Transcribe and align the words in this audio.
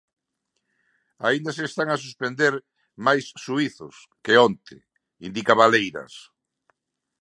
Aínda 1.27 1.51
se 1.57 1.63
están 1.69 1.87
a 1.91 2.01
suspender 2.05 2.53
máis 3.05 3.25
xuízos 3.43 3.95
que 4.23 4.33
onte, 4.47 4.75
indica 5.27 5.53
Valeiras. 5.61 6.13